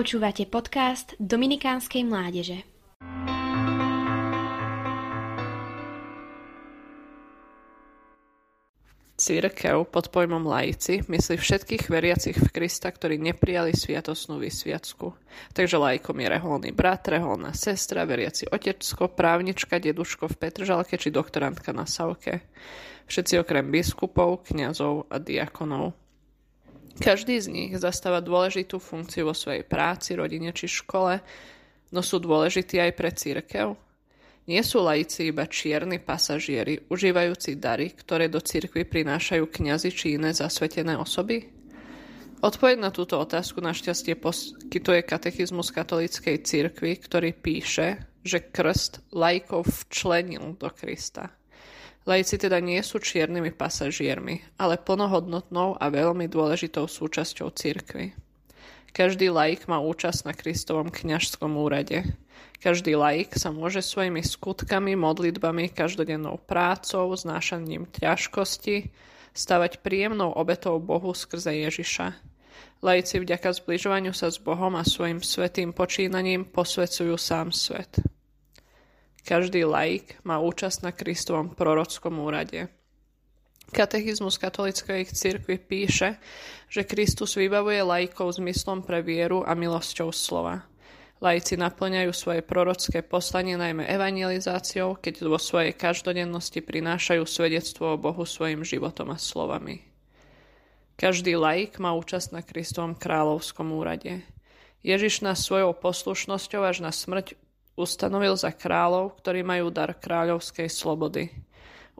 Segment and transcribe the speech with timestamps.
[0.00, 2.64] Počúvate podcast Dominikánskej mládeže.
[9.20, 15.12] Církev pod pojmom laici myslí všetkých veriacich v Krista, ktorí neprijali sviatosnú vysviacku.
[15.52, 21.76] Takže lajkom je reholný brat, reholná sestra, veriaci otecko, právnička, deduško v Petržalke či doktorantka
[21.76, 22.48] na Savke.
[23.04, 25.99] Všetci okrem biskupov, kňazov a diakonov.
[26.98, 31.22] Každý z nich zastáva dôležitú funkciu vo svojej práci, rodine či škole,
[31.94, 33.78] no sú dôležití aj pre církev,
[34.50, 40.34] nie sú laici iba čierni pasažieri, užívajúci dary, ktoré do cirkvy prinášajú kňazi či iné
[40.34, 41.46] zasvetené osoby?
[42.42, 50.56] Odpoveď na túto otázku našťastie poskytuje katechizmus katolíckej cirkvi, ktorý píše, že krst laikov včlenil
[50.58, 51.30] do Krista.
[52.08, 58.16] Laici teda nie sú čiernymi pasažiermi, ale plnohodnotnou a veľmi dôležitou súčasťou cirkvy.
[58.90, 62.02] Každý laik má účasť na Kristovom kňažskom úrade.
[62.58, 68.90] Každý laik sa môže svojimi skutkami, modlitbami, každodennou prácou, znášaním ťažkosti
[69.30, 72.18] stavať príjemnou obetou Bohu skrze Ježiša.
[72.82, 78.00] Laici vďaka zbližovaniu sa s Bohom a svojim svetým počínaním posvecujú sám svet.
[79.24, 82.72] Každý laik má účasť na Kristovom prorockom úrade.
[83.70, 86.18] Katechizmus katolíckej cirkvi píše,
[86.66, 90.66] že Kristus vybavuje laikov zmyslom pre vieru a milosťou slova.
[91.20, 98.24] Laici naplňajú svoje prorocké poslanie najmä evangelizáciou, keď vo svojej každodennosti prinášajú svedectvo o Bohu
[98.24, 99.84] svojim životom a slovami.
[100.96, 104.24] Každý laik má účasť na Kristovom kráľovskom úrade.
[104.80, 107.36] Ježiš nás svojou poslušnosťou až na smrť
[107.80, 111.32] ustanovil za kráľov, ktorí majú dar kráľovskej slobody.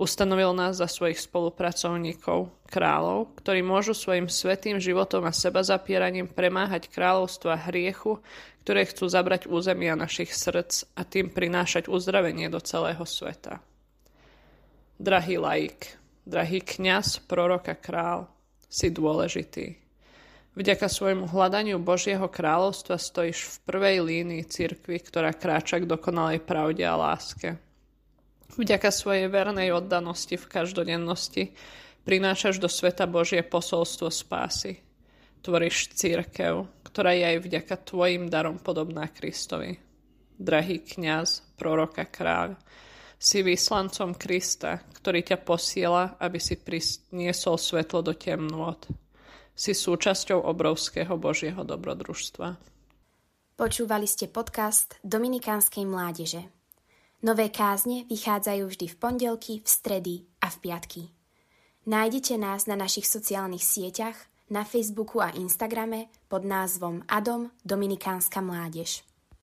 [0.00, 6.88] Ustanovil nás za svojich spolupracovníkov, kráľov, ktorí môžu svojim svetým životom a seba zapieraním premáhať
[6.88, 8.16] kráľovstva hriechu,
[8.64, 13.60] ktoré chcú zabrať územia našich srdc a tým prinášať uzdravenie do celého sveta.
[15.00, 18.28] Drahý laik, drahý kňaz, prorok a král,
[18.72, 19.89] si dôležitý.
[20.50, 26.82] Vďaka svojmu hľadaniu Božieho kráľovstva stojíš v prvej línii cirkvi, ktorá kráča k dokonalej pravde
[26.82, 27.54] a láske.
[28.58, 31.54] Vďaka svojej vernej oddanosti v každodennosti
[32.02, 34.82] prinášaš do sveta Božie posolstvo spásy.
[35.38, 39.78] Tvoríš církev, ktorá je aj vďaka tvojim darom podobná Kristovi.
[40.34, 42.58] Drahý kňaz, proroka kráľ,
[43.20, 48.82] si vyslancom Krista, ktorý ťa posiela, aby si priniesol svetlo do temnôt.
[49.60, 52.56] Si súčasťou obrovského Božieho dobrodružstva.
[53.60, 56.48] Počúvali ste podcast Dominikánskej mládeže.
[57.20, 61.02] Nové kázne vychádzajú vždy v pondelky, v stredy a v piatky.
[61.84, 64.16] Nájdete nás na našich sociálnych sieťach,
[64.48, 69.04] na Facebooku a Instagrame pod názvom Adom Dominikánska mládež.